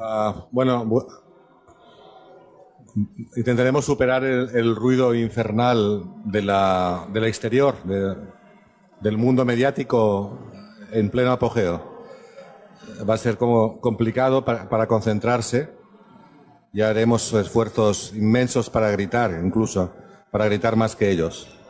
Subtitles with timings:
[0.00, 0.86] Ah, bueno,
[3.36, 7.76] intentaremos superar el, ruido infernal de la, del exterior,
[9.00, 10.38] del mundo mediático
[10.92, 11.94] en pleno apogeo.
[13.08, 15.70] Va a ser como complicado para concentrarse
[16.74, 19.92] y haremos esfuerzos inmensos para gritar, incluso,
[20.30, 21.63] para gritar más que ellos.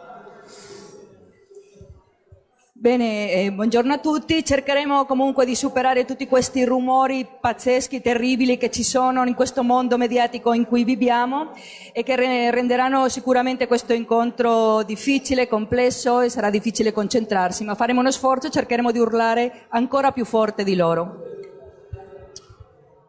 [2.76, 4.44] Bene, eh, buongiorno a tutti.
[4.44, 9.96] Cercheremo comunque di superare tutti questi rumori pazzeschi, terribili che ci sono in questo mondo
[9.96, 11.52] mediatico in cui viviamo
[11.92, 18.00] e che re- renderanno sicuramente questo incontro difficile, complesso e sarà difficile concentrarsi, ma faremo
[18.00, 21.22] uno sforzo e cercheremo di urlare ancora più forte di loro.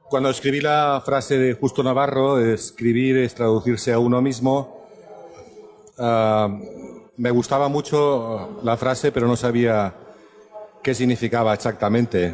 [0.08, 4.86] Cuando escribí la frase de Justo Navarro, escribir es traducirse a uno mismo,
[5.98, 9.94] uh, me gustaba mucho la frase, pero no sabía
[10.84, 12.34] qué significaba exactamente.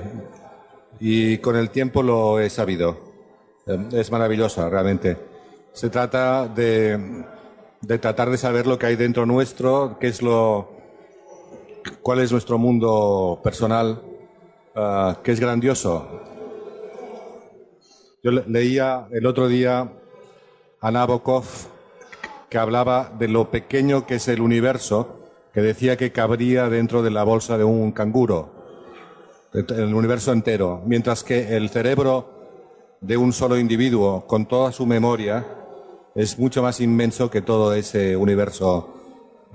[0.99, 2.97] Y con el tiempo lo he sabido.
[3.65, 5.17] Eh, es maravillosa, realmente.
[5.73, 7.25] Se trata de,
[7.99, 10.69] tratar de saber lo que hay dentro nuestro, qué es lo,
[12.01, 14.01] cuál es nuestro mundo personal,
[14.75, 16.21] uh, que es grandioso.
[18.23, 19.91] Yo leía el otro día
[20.81, 21.45] a Nabokov
[22.51, 25.21] que hablaba de lo pequeño que es el universo,
[25.53, 28.49] que decía que cabría dentro de la bolsa de un canguro,
[29.53, 35.45] el universo entero, mientras que el cerebro de un solo individuo, con toda su memoria,
[36.13, 38.95] es mucho más inmenso que todo ese universo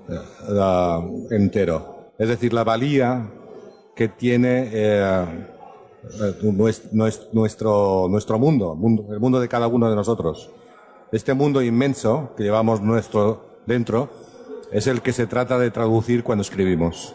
[0.09, 2.13] eh, entero.
[2.17, 3.31] Es decir, la valía
[3.95, 5.27] que tiene eh,
[7.33, 8.75] nuestro, nuestro mundo,
[9.11, 10.51] el mundo de cada uno de nosotros.
[11.13, 14.11] Este mundo inmenso que llevamos nuestro dentro
[14.73, 17.15] es el que se trata de traducir cuando escribimos.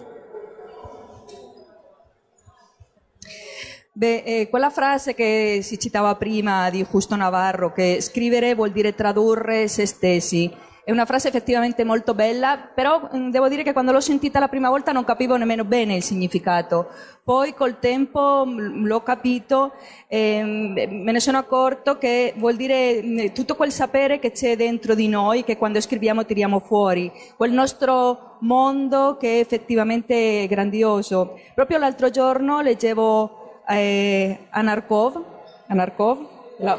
[3.94, 8.96] Beh, eh, quella frase che si citava prima di Justo Navarro, che scrivere vuol dire
[8.96, 10.50] tradurre se stessi,
[10.84, 14.48] è una frase effettivamente molto bella, però mm, devo dire che quando l'ho sentita la
[14.48, 16.88] prima volta non capivo nemmeno bene il significato.
[17.24, 19.74] Poi col tempo mm, l'ho capito
[20.08, 24.96] e mm, me ne sono accorto che vuol dire tutto quel sapere che c'è dentro
[24.96, 31.40] di noi, che quando scriviamo tiriamo fuori, quel nostro mondo che è effettivamente grandioso.
[31.54, 35.24] Proprio l'altro giorno leggevo eh, Anarkov,
[35.68, 36.26] Anarkov,
[36.58, 36.78] la,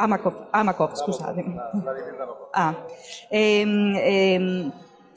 [0.00, 1.44] Amakov, Amakov, scusate.
[2.52, 2.86] Ah,
[3.28, 4.72] ehm, ehm,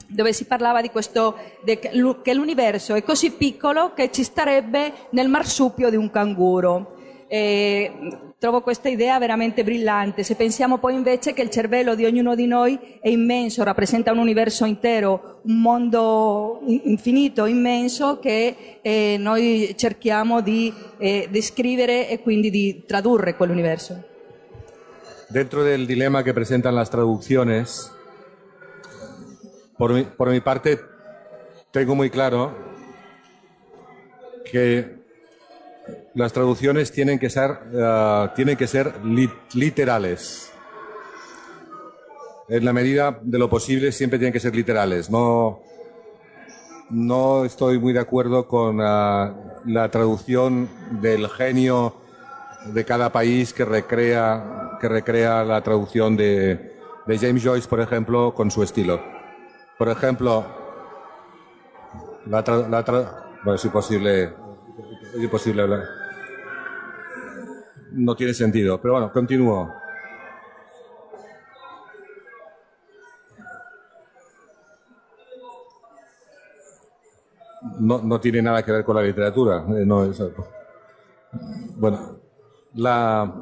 [0.06, 5.28] dove si parlava di questo, de, che l'universo è così piccolo che ci starebbe nel
[5.28, 6.92] marsupio di un canguro.
[7.26, 7.90] E
[8.38, 10.22] trovo questa idea veramente brillante.
[10.22, 14.18] Se pensiamo poi invece che il cervello di ognuno di noi è immenso, rappresenta un
[14.18, 22.50] universo intero, un mondo infinito, immenso, che eh, noi cerchiamo di eh, descrivere e quindi
[22.50, 24.12] di tradurre quell'universo.
[25.34, 27.90] Dentro del dilema que presentan las traducciones,
[29.76, 30.78] por mi, parte,
[31.72, 32.56] tengo muy claro
[34.48, 34.94] que
[36.14, 38.94] las traducciones tienen que ser, eh, tienen que ser
[39.54, 40.52] literales.
[42.48, 45.10] En la medida de lo posible siempre tienen que ser literales.
[45.10, 45.62] No,
[46.90, 48.84] no estoy muy de acuerdo con eh,
[49.66, 50.68] la traducción
[51.00, 52.04] del genio
[52.66, 58.34] de cada país que recrea, que recrea la traducción de, de James Joyce, por ejemplo,
[58.34, 59.00] con su estilo.
[59.78, 60.44] Por ejemplo,
[62.26, 62.82] la, la
[63.42, 65.84] bueno, es imposible, es imposible hablar.
[67.92, 69.72] No tiene sentido, pero bueno, continúo.
[77.80, 79.64] No, no, tiene nada que ver con la literatura.
[79.66, 80.06] Eh, no,
[81.76, 82.18] bueno,
[82.74, 83.32] la,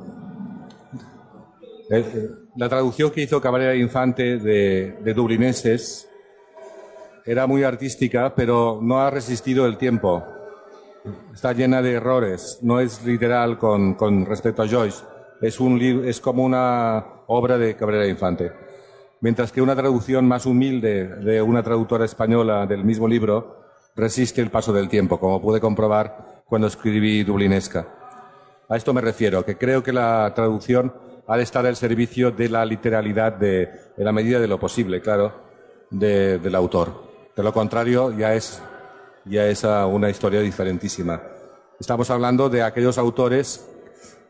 [2.57, 5.91] la traducción que hizo Cabrera Infante de, de
[7.25, 10.25] era muy artística, pero no ha resistido el tiempo.
[11.35, 15.05] Está llena de errores, no es literal con, con respecto a Joyce,
[15.41, 18.53] es, un, es como una obra de Cabrera Infante.
[19.21, 24.51] Mientras que una traducción más humilde de una traductora española del mismo libro resiste el
[24.51, 27.87] paso del tiempo, como pude comprobar cuando escribí Dublinesca.
[28.69, 30.93] A esto me refiero, que creo que la traducción
[31.27, 35.33] ha de estar al servicio de la literalidad de, la medida de lo posible, claro,
[35.91, 37.11] del autor.
[37.37, 38.63] De lo contrario, ya es,
[39.25, 41.21] ya es una historia diferentísima.
[41.79, 43.69] Estamos hablando de aquellos autores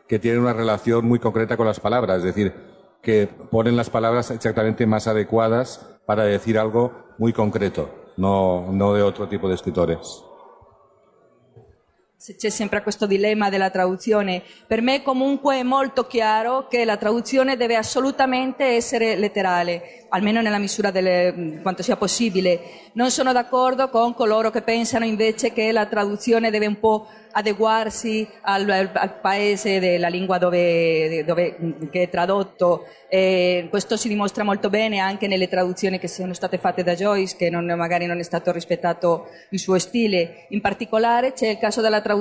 [0.07, 2.53] que tienen una relación muy concreta con las palabras, es decir,
[3.01, 9.01] que ponen las palabras exactamente más adecuadas para decir algo muy concreto, no, no de
[9.01, 10.23] otro tipo de escritores.
[12.37, 14.41] C'è sempre questo dilemma della traduzione.
[14.65, 20.57] Per me comunque è molto chiaro che la traduzione deve assolutamente essere letterale, almeno nella
[20.57, 22.61] misura delle, quanto sia possibile.
[22.93, 28.27] Non sono d'accordo con coloro che pensano invece che la traduzione deve un po' adeguarsi
[28.41, 31.57] al, al, al paese della lingua dove, dove,
[31.91, 32.85] che è tradotto.
[33.09, 37.35] E questo si dimostra molto bene anche nelle traduzioni che sono state fatte da Joyce,
[37.35, 40.45] che non, magari non è stato rispettato il suo stile.
[40.49, 42.12] In particolare c'è il caso della traduzione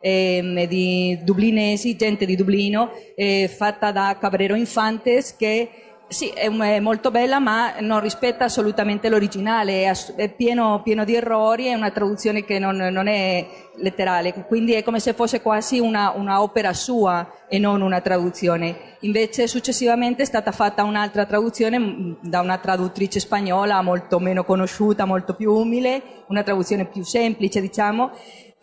[0.00, 5.68] eh, di Dublinesi, gente di Dublino, eh, fatta da Cabrero Infantes, che
[6.08, 11.14] sì, è, è, molto bella, ma non rispetta assolutamente l'originale, è, è pieno, pieno, di
[11.14, 13.46] errori, è una traduzione che non, non, è
[13.76, 18.96] letterale, quindi è come se fosse quasi una, una, opera sua e non una traduzione.
[19.00, 25.06] Invece successivamente è stata fatta un'altra traduzione mm, da una traduttrice spagnola molto meno conosciuta,
[25.06, 28.12] molto più umile, una traduzione più semplice, diciamo,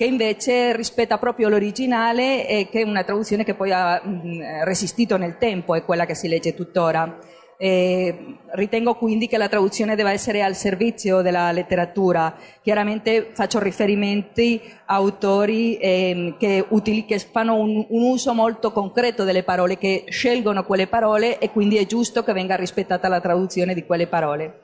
[0.02, 5.16] che invece rispetta proprio l'originale e che è una traduzione che poi ha mm, resistito
[5.16, 7.20] nel tempo, è quella che si legge tuttora.
[7.56, 12.34] E ritengo quindi che la traduzione debba essere al servizio della letteratura.
[12.64, 19.24] Chiaramente faccio riferimenti a autori eh, che, utili, che, fanno un, un, uso molto concreto
[19.24, 23.76] delle parole, che scelgono quelle parole e quindi è giusto che venga rispettata la traduzione
[23.76, 24.62] di quelle parole.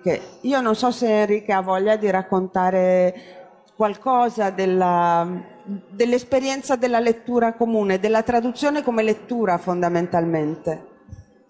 [0.00, 0.18] Okay.
[0.42, 3.47] Io non so se Enrica ha voglia di raccontare
[3.78, 5.24] qualcosa della,
[5.88, 10.86] dell'esperienza della lettura comune, della traduzione come lettura fondamentalmente.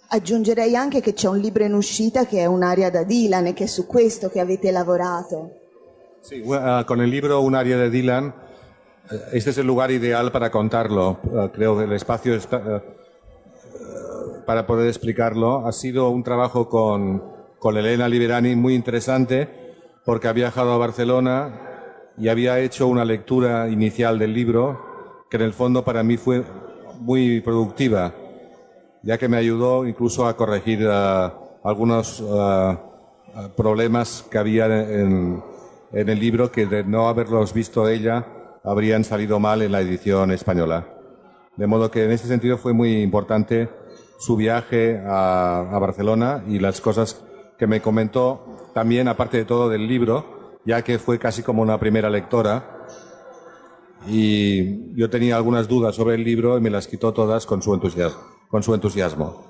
[0.08, 3.64] Aggiungerei anche che c'è un libro in uscita che è un'aria da Dylan e che
[3.64, 5.52] è su questo che avete lavorato.
[6.20, 10.30] Sí, uh, con el libro Un área de Dylan, uh, este es el lugar ideal
[10.30, 11.20] para contarlo.
[11.22, 12.82] Uh, creo que el espacio está,
[14.44, 15.66] para poder explicarlo.
[15.66, 17.22] Ha sido un trabajo con,
[17.58, 19.48] con Elena Liberani muy interesante
[20.04, 21.67] porque ha viajado a Barcelona
[22.18, 26.42] y había hecho una lectura inicial del libro que en el fondo para mí fue
[27.00, 28.12] muy productiva
[29.02, 31.30] ya que me ayudó incluso a corregir uh,
[31.64, 32.76] algunos uh,
[33.56, 35.42] problemas que había en,
[35.92, 38.26] el libro que de no haberlos visto ella
[38.64, 40.86] habrían salido mal en la edición española.
[41.56, 43.68] De modo que en ese sentido fue muy importante
[44.18, 47.24] su viaje a Barcelona y las cosas
[47.56, 51.78] que me comentó también, aparte de todo del libro, ya que fue casi como una
[51.78, 52.86] primera lectora,
[54.06, 57.74] y yo tenía algunas dudas sobre el libro y me las quitó todas con su
[57.74, 59.44] entusiasmo con su entusiasmo.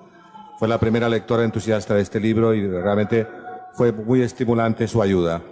[0.59, 3.27] Fue la primera lectora entusiasta de este libro y realmente
[3.75, 5.43] fue muy estimulante su ayuda.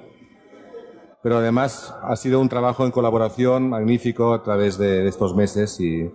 [1.22, 6.10] Pero además ha sido un trabajo en colaboración magnífico a través de estos meses y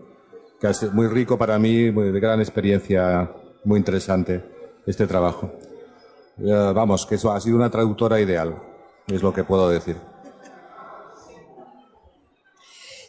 [0.60, 3.32] que ha sido muy rico para mí, muy, de gran experiencia,
[3.64, 4.44] muy interesante
[4.86, 5.52] este trabajo.
[6.38, 8.56] Uh, vamos, que eso ha sido una traductora ideal,
[9.08, 9.98] es lo che puedo decir.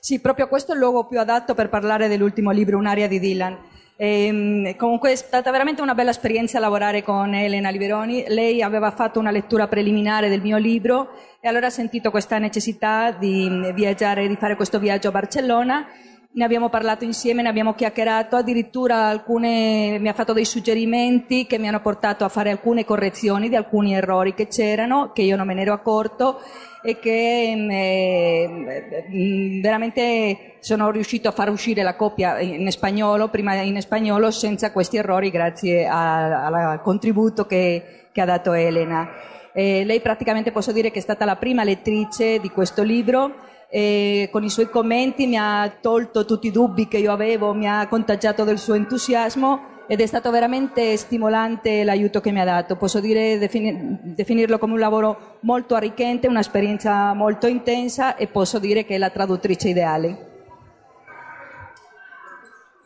[0.00, 3.56] Sì, proprio questo è il luogo più adatto per parlare dell'ultimo libro, Un'aria di Dylan.
[3.94, 8.24] E, ehm, comunque è stata veramente una bella esperienza lavorare con Elena Liberoni.
[8.26, 11.10] Lei aveva fatto una lettura preliminare del mio libro
[11.40, 15.86] e allora ha sentito questa necessità di viaggiare, di fare questo viaggio a Barcellona.
[16.34, 21.58] Ne abbiamo parlato insieme, ne abbiamo chiacchierato, addirittura alcune, mi ha fatto dei suggerimenti che
[21.58, 25.46] mi hanno portato a fare alcune correzioni di alcuni errori che c'erano, che io non
[25.46, 26.40] me ne ero accorto
[26.82, 33.78] e che eh, veramente sono riuscito a far uscire la coppia in spagnolo, prima in
[33.82, 39.06] spagnolo, senza questi errori grazie al contributo che, che, ha dato Elena.
[39.52, 43.50] Eh, lei praticamente posso dire che è stata la prima lettrice di questo libro.
[43.74, 47.66] E con i suoi commenti mi ha tolto tutti i dubbi che io avevo, mi
[47.66, 52.76] ha contagiato del suo entusiasmo ed è stato veramente stimolante l'aiuto che mi ha dato.
[52.76, 58.96] Posso dire, definirlo come un lavoro molto arricchente, un'esperienza molto intensa e posso dire che
[58.96, 60.26] è la traduttrice ideale.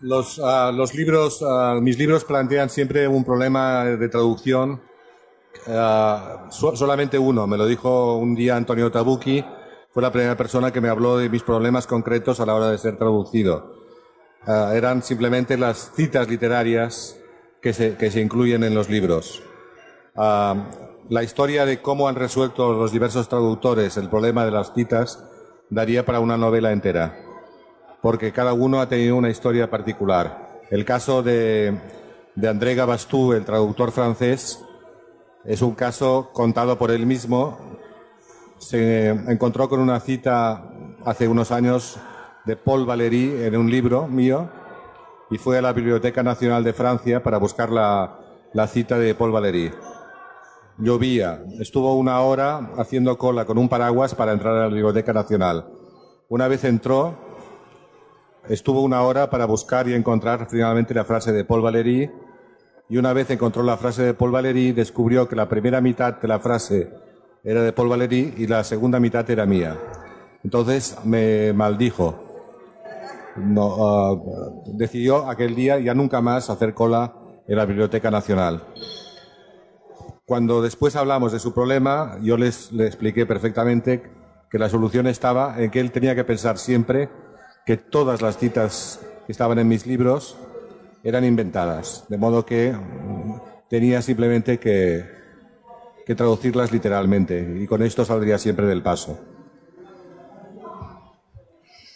[0.02, 4.80] Los, uh, los libros, uh, mis libros plantean siempre un problema de traducción.
[5.66, 9.44] Uh, so, solamente uno, me lo dijo un día Antonio Tabucchi,
[9.96, 12.76] fue la primera persona que me habló de mis problemas concretos a la hora de
[12.76, 13.76] ser traducido.
[14.46, 17.18] uh, eran simplemente las citas literarias
[17.62, 19.42] que se, que se incluyen en los libros.
[20.14, 20.60] Uh,
[21.08, 25.24] la historia de cómo han resuelto los diversos traductores el problema de las citas
[25.70, 27.18] daría para una novela entera,
[28.02, 30.60] porque cada uno ha tenido una historia particular.
[30.70, 31.74] El caso de,
[32.34, 34.62] de André Gabastú, el traductor francés,
[35.46, 37.65] es un caso contado por él mismo.
[38.58, 40.64] Se encontró con una cita
[41.04, 41.98] hace unos años
[42.44, 44.48] de Paul Valéry en un libro mío
[45.30, 48.18] y fue a la Biblioteca Nacional de Francia para buscar la,
[48.52, 49.72] la cita de Paul Valéry.
[50.78, 55.66] Llovía, estuvo una hora haciendo cola con un paraguas para entrar a la Biblioteca Nacional.
[56.28, 57.14] Una vez entró,
[58.48, 62.10] estuvo una hora para buscar y encontrar finalmente la frase de Paul Valéry
[62.88, 66.28] y una vez encontró la frase de Paul Valéry descubrió que la primera mitad de
[66.28, 66.90] la frase
[67.46, 69.78] era de Paul Valéry y la segunda mitad era mía.
[70.42, 72.18] Entonces me maldijo.
[73.36, 74.16] Ah,
[74.66, 77.14] decidió aquel día ya nunca más hacer cola
[77.46, 78.64] en la Biblioteca Nacional.
[80.24, 84.02] Cuando después hablamos de su problema, yo les, le expliqué perfectamente
[84.50, 87.08] que la solución estaba en que él tenía que pensar siempre
[87.64, 90.36] que todas las citas que estaban en mis libros
[91.04, 95.15] eran inventadas, de modo que mm, tenía simplemente que,
[96.06, 99.18] que traducirlas literalmente y con esto saldría siempre del paso.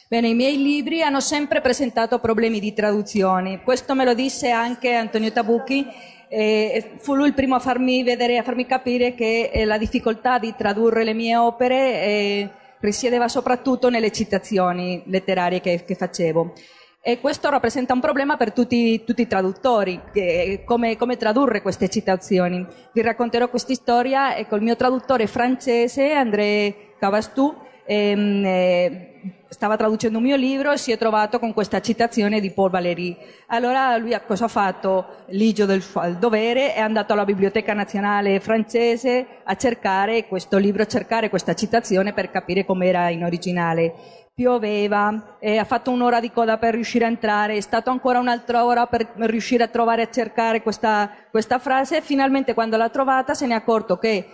[0.08, 3.62] Bene, i miei libri hanno sempre presentato problemi di traduzione.
[3.62, 5.86] Questo me lo disse anche Antonio Tabucchi.
[6.28, 10.40] Eh, fu lui il primo a farmi vedere, a farmi capire che eh, la difficoltà
[10.40, 12.50] di tradurre le mie opere eh,
[12.80, 16.54] risiedeva soprattutto nelle citazioni letterarie che, che, facevo.
[17.02, 21.88] E questo rappresenta un problema per tutti, tutti i traduttori, che, come, come, tradurre queste
[21.88, 22.66] citazioni.
[22.92, 29.10] Vi racconterò questa storia e col mio traduttore francese, André Cavastou, ehm, eh,
[29.48, 33.16] stava traducendo un mio libro e si è trovato con questa citazione di Paul Valéry.
[33.46, 35.24] Allora lui cosa ha fatto?
[35.28, 35.82] Ligio del
[36.18, 42.12] dovere, è andato alla Biblioteca Nazionale francese a cercare questo libro, a cercare questa citazione
[42.12, 44.20] per capire com'era in originale.
[44.40, 48.64] Pioveva, eh, ha fatto un'ora di coda per riuscire a entrare, è stato ancora un'altra
[48.64, 53.34] ora per riuscire a trovare e cercare questa, questa frase e finalmente quando l'ha trovata
[53.34, 54.26] se ne è accorto che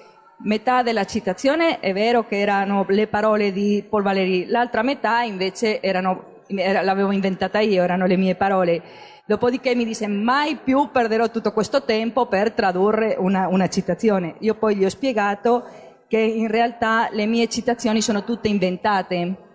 [0.45, 5.81] metà della citazione è vero che erano le parole di Paul Valéry, l'altra metà invece
[5.81, 8.83] erano, era, l'avevo inventata io, erano le mie parole.
[9.27, 14.37] Dopodiché mi disse mai più perderò tutto questo tempo per tradurre una, una citazione.
[14.39, 15.65] Io poi gli ho spiegato
[16.07, 19.46] che in realtà le mie citazioni sono tutte inventate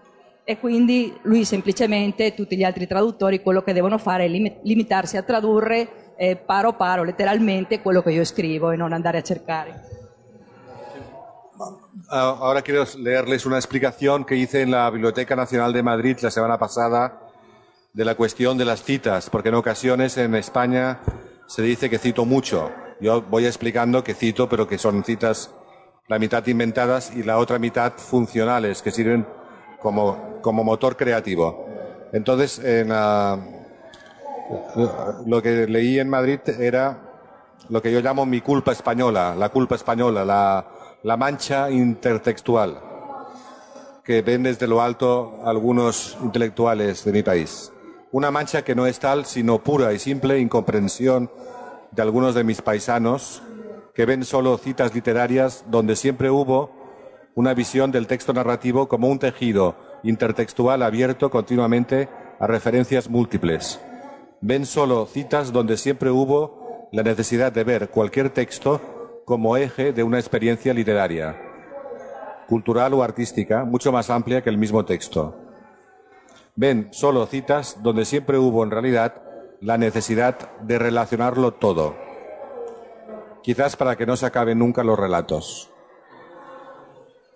[0.44, 5.22] e quindi lui semplicemente tutti gli altri traduttori quello che devono fare è limitarsi a
[5.22, 10.00] tradurre eh, paro paro letteralmente quello che io scrivo e non andare a cercare.
[12.10, 16.32] Ah, ahora quiero leerles una explicación que hice en la Biblioteca Nacional de Madrid la
[16.32, 17.22] semana pasada
[17.94, 21.02] de la cuestión de las citas, porque en ocasiones en España
[21.48, 22.72] se dice que cito mucho.
[23.00, 25.52] Yo voy explicando que cito, pero que son citas
[26.08, 29.26] la mitad inventadas y la otra mitad funcionales, que sirven
[29.80, 31.66] como, como motor creativo.
[32.14, 32.90] Entonces, en
[35.26, 37.00] lo que leí en Madrid era
[37.70, 40.66] lo que yo llamo mi culpa española, la culpa española, la,
[41.04, 42.82] la mancha intertextual
[44.04, 47.72] que ven desde lo alto algunos intelectuales de mi país.
[48.12, 51.32] Una mancha que no es tal, sino pura y simple incomprensión
[51.92, 53.42] de algunos de mis paisanos
[53.94, 56.72] que ven solo citas literarias donde siempre hubo
[57.36, 63.80] una visión del texto narrativo como un tejido intertextual abierto continuamente a referencias múltiples.
[64.42, 70.04] Ven solo citas donde siempre hubo la necesidad de ver cualquier texto como eje de
[70.04, 71.40] una experiencia literaria,
[72.48, 75.38] cultural o artística, mucho más amplia que el mismo texto.
[76.56, 79.22] Ven solo citas donde siempre hubo en realidad
[79.62, 81.96] la necesidad de relacionarlo todo,
[83.44, 85.70] quizás para que no se acaben nunca los relatos.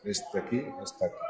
[0.03, 1.25] Este aquí, está aquí.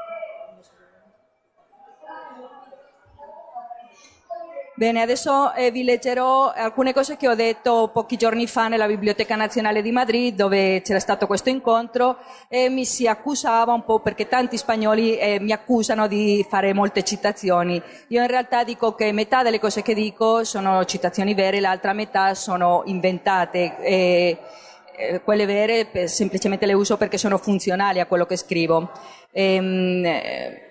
[4.78, 9.34] Bene, adesso eh, vi leggerò alcune cose che ho detto pochi giorni fa nella Biblioteca
[9.34, 14.28] Nazionale di Madrid, dove c'era stato questo incontro e mi si accusava un po' perché
[14.28, 17.80] tanti spagnoli eh, mi accusano di fare molte citazioni.
[18.08, 22.34] Io in realtà dico che metà delle cose che dico sono citazioni vere, l'altra metà
[22.34, 23.78] sono inventate.
[23.80, 24.38] E,
[24.98, 28.90] eh, quelle vere semplicemente le uso perché sono funzionali a quello che scrivo.
[29.32, 30.64] Ehm,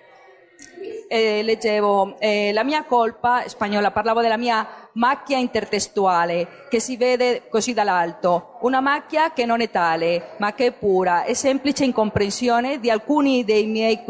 [1.08, 7.48] eh, leggevo eh, la mia colpa spagnola, parlavo della mia macchia intertestuale che si vede
[7.48, 12.80] così dall'alto, una macchia che non è tale, ma che è pura e semplice incomprensione
[12.80, 14.00] di alcuni dei miei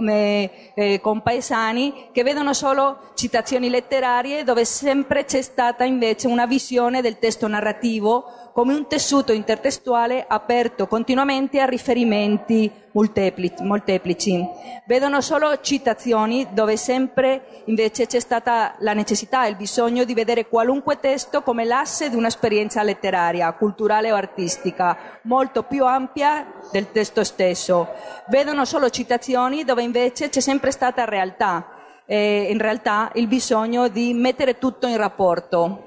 [0.74, 7.18] eh, compaesani che vedono solo citazioni letterarie dove sempre c'è stata invece una visione del
[7.18, 14.42] testo narrativo come un tessuto intertestuale aperto continuamente a riferimenti molteplici.
[14.86, 20.75] Vedono solo citazioni dove sempre invece c'è stata la necessità il bisogno di vedere qualunque
[21.00, 27.88] testo come l'asse di un'esperienza letteraria, culturale o artistica, molto più ampia del testo stesso.
[28.28, 31.66] Vedono solo citazioni dove invece c'è sempre stata realtà,
[32.06, 35.84] eh, in realtà il bisogno di mettere tutto in rapporto.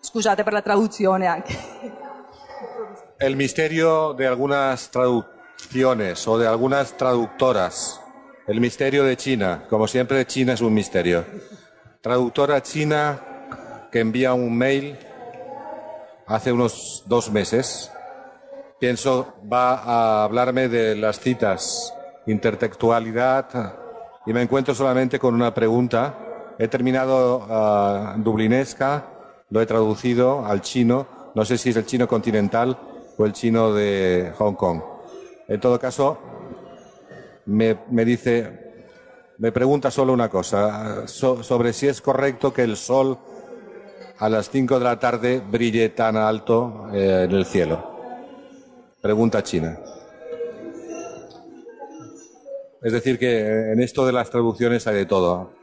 [0.00, 1.56] Scusate per la traduzione anche.
[3.20, 8.00] El misterio de algunas traducciones o de algunas traductoras
[8.48, 9.66] El misterio de China.
[9.68, 11.22] Como siempre, China es un misterio.
[12.00, 13.37] Traductora china
[13.90, 14.96] que envía un mail
[16.26, 17.90] hace unos dos meses.
[18.78, 21.92] Pienso, va a hablarme de las citas,
[22.26, 23.74] intertextualidad,
[24.26, 26.14] y me encuentro solamente con una pregunta.
[26.58, 29.06] He terminado ah, dublinesca,
[29.50, 32.78] lo he traducido al chino, no sé si es el chino continental
[33.16, 34.80] o el chino de Hong Kong.
[35.48, 36.18] En todo caso,
[37.46, 38.72] me, me dice,
[39.38, 43.18] me pregunta solo una cosa, so- sobre si es correcto que el sol
[44.18, 47.98] a las 5 de la tarde brille tan alto eh, en el cielo.
[49.00, 49.78] Pregunta china.
[52.82, 55.57] Es decir, que en esto de las traducciones hay de todo.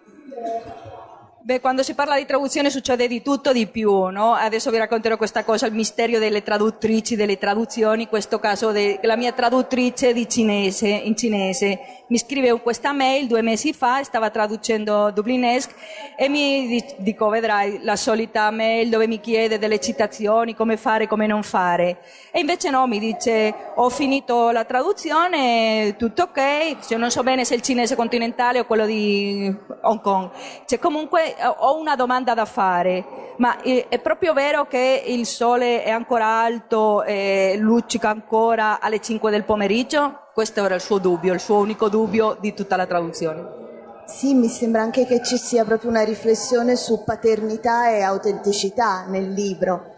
[1.46, 4.34] Beh, quando si parla di traduzione succede di tutto di più, no?
[4.34, 8.98] Adesso vi racconterò questa cosa, il misterio delle traduttrici, delle traduzioni, in questo caso de-
[9.04, 14.32] la mia traduttrice di cinese, in cinese mi scrive questa mail due mesi fa, stava
[14.32, 15.76] traducendo Dublinesque
[16.16, 21.06] e mi di- dico, vedrai, la solita mail dove mi chiede delle citazioni, come fare,
[21.06, 22.00] come non fare.
[22.32, 27.46] E invece no, mi dice, ho finito la traduzione, tutto ok, cioè, non so bene
[27.46, 30.32] se è il cinese continentale o quello di Hong Kong.
[30.66, 35.84] Cioè, comunque ho una domanda da fare, ma eh, è proprio vero che il sole
[35.84, 40.30] è ancora alto e luccica ancora alle 5 del pomeriggio?
[40.34, 43.64] Questo era il suo dubbio, il suo unico dubbio di tutta la traduzione.
[44.06, 49.32] Sì, mi sembra anche che ci sia proprio una riflessione su paternità e autenticità nel
[49.32, 49.94] libro.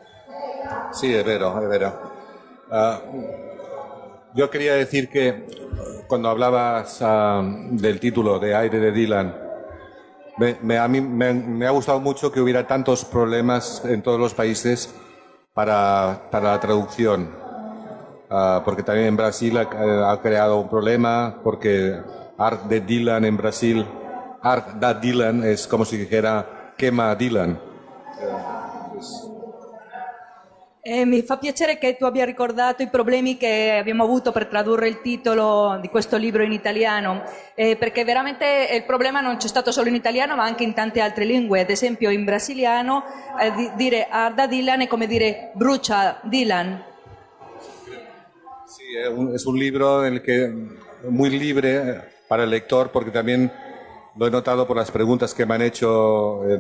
[0.92, 1.94] Sí, es vero, es vero.
[2.72, 3.02] Ah,
[4.34, 5.46] yo quería decir que
[6.08, 9.47] cuando hablabas ah, del título de Aire de Dylan,
[10.38, 14.34] me, me- a mí me, ha gustado mucho que hubiera tantos problemas en todos los
[14.34, 14.94] países
[15.54, 17.30] para, la traducción.
[18.30, 21.98] Ah, porque también en Brasil ha, ha creado un problema, porque
[22.38, 23.86] Art de Dylan en Brasil,
[24.42, 27.60] Art da Dylan es como si dijera quema Dylan.
[30.90, 34.88] E mi fa piacere che tu abbia ricordato i problemi che abbiamo avuto per tradurre
[34.88, 37.24] il titolo di questo libro in italiano,
[37.56, 41.02] eh, perché veramente il problema non c'è stato solo in italiano ma anche in tante
[41.02, 41.60] altre lingue.
[41.60, 43.04] Ad esempio in brasiliano
[43.38, 46.82] eh, di- dire Arda Dylan è come dire brucia Dylan.
[48.66, 48.86] Sí,
[49.34, 50.72] es un, libro en el
[51.10, 53.52] muy libre para el lector, porque también
[54.16, 56.60] lo he notado por las preguntas que me han hecho eh,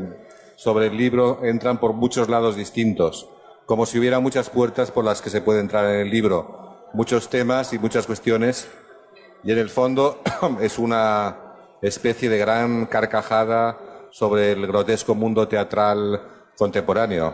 [0.58, 3.30] sobre el libro, entran por muchos lados distintos,
[3.68, 7.30] como si hubiera muchas puertas por las que se puede entrar en el libro, muchos
[7.30, 8.70] temas y muchas cuestiones,
[9.44, 10.22] y en el fondo
[10.62, 11.36] es una
[11.82, 13.78] especie de gran carcajada
[14.10, 16.22] sobre el grotesco mundo teatral
[16.58, 17.34] contemporáneo.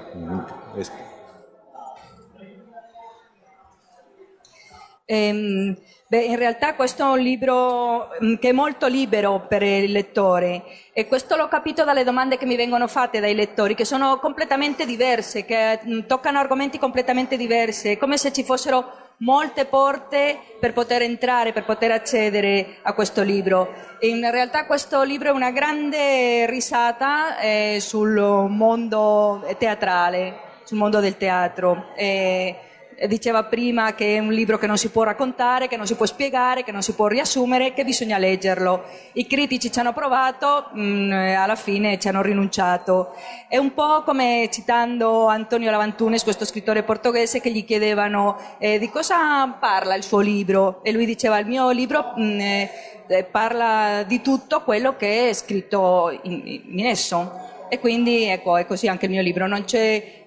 [5.13, 5.75] Ehm,
[6.07, 10.63] beh, in realtà questo è un libro mm, che è molto libero per il lettore
[10.91, 14.87] e questo l'ho capito dalle domande che mi vengono fatte dai lettori, che sono completamente
[14.87, 20.73] diverse, che mm, toccano argomenti completamente diversi, è come se ci fossero molte porte per
[20.73, 23.71] poter entrare, per poter accedere a questo libro.
[23.99, 31.17] In realtà questo libro è una grande risata eh, sul mondo teatrale, sul mondo del
[31.17, 31.91] teatro.
[31.95, 32.72] E- e
[33.07, 36.05] diceva prima che è un libro che non si può raccontare, che non si può
[36.05, 38.83] spiegare, che non si può riassumere, che bisogna leggerlo.
[39.13, 43.13] I critici ci hanno provato, mh, eh, alla fine ci hanno rinunciato.
[43.47, 48.89] È un po' come citando Antonio Lavantunes, questo scrittore portoghese, che gli chiedevano eh, di
[48.89, 52.69] cosa parla il suo libro e lui diceva il mio libro mh, eh,
[53.07, 57.51] eh, parla di tutto quello che è scritto in, in esso.
[57.69, 59.65] E quindi ecco, è così anche il mio libro, non,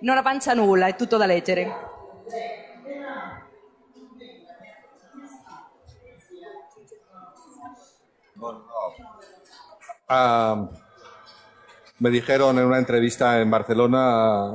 [0.01, 1.95] non avanza nulla, è tutto da leggere.
[10.09, 10.69] Ah,
[11.99, 14.53] me dijeron en una entrevista en Barcelona,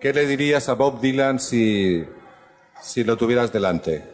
[0.00, 2.02] ¿qué le dirías a Bob Dylan si,
[2.80, 4.04] si lo tuvieras delante?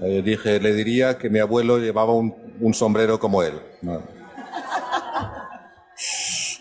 [0.00, 3.60] Eh, dije, le diría que mi abuelo llevaba un, sombrero como él.
[3.82, 4.00] No.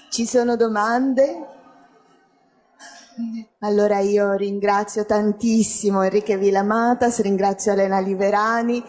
[0.10, 1.46] Ci sono domande?
[3.62, 8.84] Allora io ringrazio tantissimo Enrique Villamatas, ringrazio Elena Liverani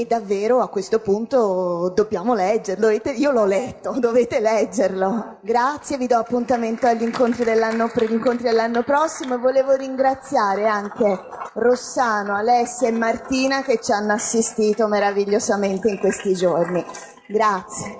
[0.00, 2.88] e davvero a questo punto dobbiamo leggerlo.
[2.88, 5.36] Io l'ho letto, dovete leggerlo.
[5.40, 10.66] Grazie, vi do appuntamento agli incontri dell'anno, per gli incontri dell'anno prossimo e volevo ringraziare
[10.66, 11.20] anche
[11.52, 16.84] Rossano, Alessia e Martina che ci hanno assistito meravigliosamente in questi giorni.
[17.28, 17.96] Grazie.